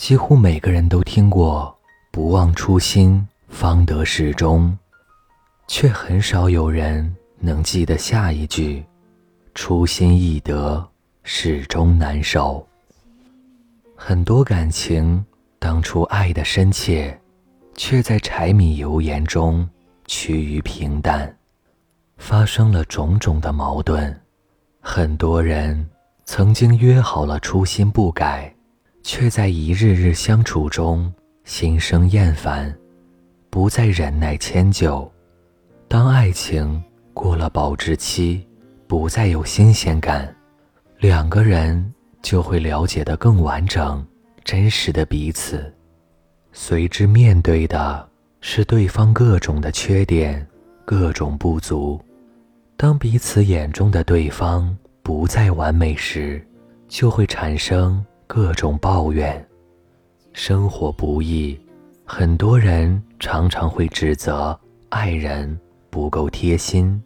[0.00, 1.78] 几乎每个人都听过
[2.10, 4.76] “不忘初心，方得始终”，
[5.68, 8.82] 却很少有人能记得下一句
[9.54, 10.82] ：“初心易得，
[11.22, 12.66] 始终难守。”
[13.94, 15.22] 很多感情
[15.58, 17.20] 当初爱的深切，
[17.74, 19.68] 却在柴米油盐中
[20.06, 21.36] 趋于平淡，
[22.16, 24.18] 发生了种种的矛盾。
[24.80, 25.86] 很多人
[26.24, 28.50] 曾经约好了初心不改。
[29.02, 31.12] 却在一日日相处中
[31.44, 32.72] 心生厌烦，
[33.48, 35.10] 不再忍耐迁就。
[35.88, 36.82] 当爱情
[37.12, 38.46] 过了保质期，
[38.86, 40.32] 不再有新鲜感，
[40.98, 44.06] 两个人就会了解的更完整、
[44.44, 45.72] 真实的彼此，
[46.52, 48.08] 随之面对的
[48.40, 50.46] 是对方各种的缺点、
[50.84, 52.00] 各种不足。
[52.76, 56.40] 当彼此眼中的对方不再完美时，
[56.88, 58.04] 就会产生。
[58.32, 59.44] 各种抱怨，
[60.32, 61.58] 生活不易，
[62.04, 64.56] 很多人常常会指责
[64.88, 65.58] 爱人
[65.90, 67.02] 不够贴心，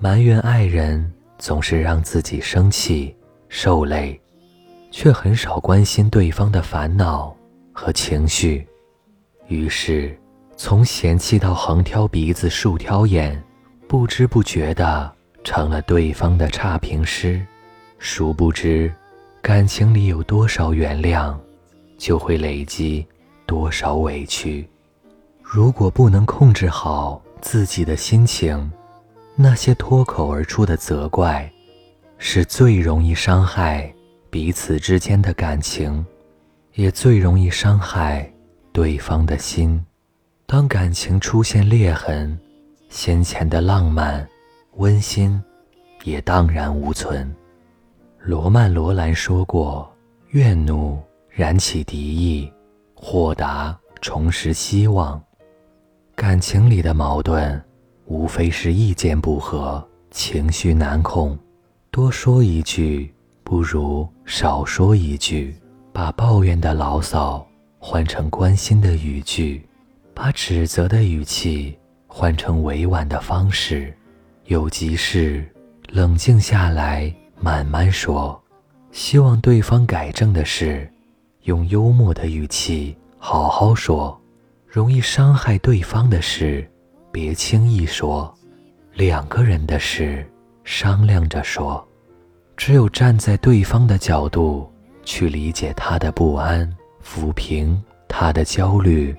[0.00, 3.14] 埋怨爱人总是让自己生气
[3.48, 4.20] 受累，
[4.90, 7.32] 却很少关心对方的烦恼
[7.72, 8.66] 和情绪。
[9.46, 10.18] 于是，
[10.56, 13.40] 从嫌弃到横挑鼻子竖挑眼，
[13.86, 17.40] 不知不觉的成了对方的差评师，
[18.00, 18.92] 殊不知。
[19.46, 21.32] 感情里有多少原谅，
[21.96, 23.06] 就会累积
[23.46, 24.68] 多少委屈。
[25.40, 28.68] 如果不能控制好自己的心情，
[29.36, 31.48] 那些脱口而出的责怪，
[32.18, 33.88] 是最容易伤害
[34.30, 36.04] 彼此之间的感情，
[36.74, 38.28] 也最容易伤害
[38.72, 39.80] 对方的心。
[40.46, 42.36] 当感情出现裂痕，
[42.88, 44.28] 先前的浪漫、
[44.78, 45.40] 温馨，
[46.02, 47.32] 也荡然无存。
[48.26, 49.88] 罗曼·罗兰说过
[50.34, 52.52] ：“怨怒燃起敌意，
[52.92, 55.22] 豁达重拾希望。”
[56.16, 57.62] 感情里的矛盾，
[58.06, 61.38] 无非是意见不合、情绪难控。
[61.92, 63.14] 多说一句
[63.44, 65.54] 不如少说一句，
[65.92, 67.46] 把抱怨的牢骚
[67.78, 69.64] 换成关心的语句，
[70.12, 73.96] 把指责的语气换成委婉的方式。
[74.46, 75.48] 有急事，
[75.90, 77.14] 冷静下来。
[77.38, 78.42] 慢慢说，
[78.90, 80.90] 希望对方改正的事，
[81.42, 84.18] 用幽默的语气好好说；
[84.66, 86.68] 容易伤害对方的事，
[87.12, 88.32] 别轻易说。
[88.94, 90.26] 两个人的事，
[90.64, 91.86] 商量着说。
[92.56, 94.72] 只有站在对方的角度
[95.04, 99.14] 去理解他的不安，抚平他的焦虑，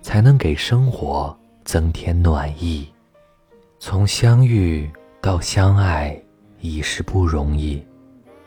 [0.00, 2.88] 才能给生活增添暖意。
[3.78, 6.18] 从相遇到相爱。
[6.62, 7.84] 已是不容易，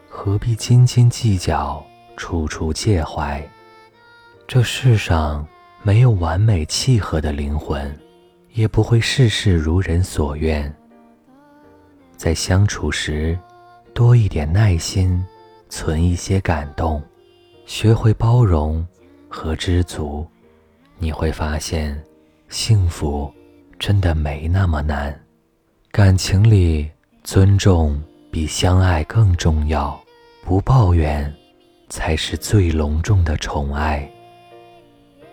[0.07, 3.45] 何必斤斤计较，处处介怀？
[4.47, 5.45] 这世上
[5.83, 7.93] 没有完美契合的灵魂，
[8.53, 10.73] 也不会事事如人所愿。
[12.15, 13.37] 在相处时，
[13.93, 15.21] 多一点耐心，
[15.67, 17.03] 存一些感动，
[17.65, 18.87] 学会包容
[19.27, 20.25] 和知足，
[20.97, 22.01] 你会发现，
[22.47, 23.29] 幸福
[23.77, 25.13] 真的没那么难。
[25.91, 26.89] 感情里。
[27.25, 27.99] 尊重
[28.31, 29.99] 比相爱更重要，
[30.43, 31.33] 不抱怨
[31.89, 34.07] 才是最隆重的宠爱。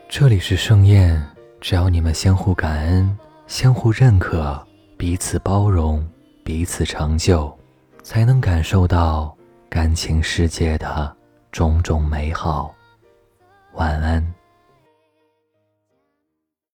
[0.09, 1.23] 这里是盛宴，
[1.61, 4.59] 只要你们相互感恩、相互认可、
[4.97, 6.03] 彼此包容、
[6.43, 7.55] 彼此成就，
[8.03, 9.37] 才能感受到
[9.69, 11.15] 感情世界的
[11.51, 12.75] 种种美好。
[13.75, 14.42] 晚安。